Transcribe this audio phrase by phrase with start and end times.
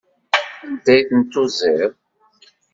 [0.65, 1.91] Anda ay ten-tuziḍ?